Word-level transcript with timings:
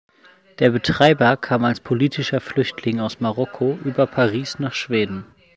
Der 0.57 0.71
Betreiber 0.71 1.37
kam 1.37 1.63
als 1.63 1.79
politischer 1.79 2.41
Flüchtling 2.41 2.99
aus 2.99 3.19
Marokko 3.19 3.77
über 3.85 4.07
Paris 4.07 4.57
nach 4.57 4.73
Schweden. 4.73 5.25